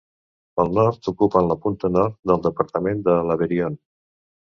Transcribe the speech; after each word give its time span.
Pel 0.59 0.71
nord 0.77 1.09
ocupen 1.11 1.49
la 1.51 1.57
punta 1.65 1.91
nord 1.97 2.15
del 2.31 2.41
departament 2.47 3.05
de 3.09 3.19
l'Aveyron. 3.29 3.77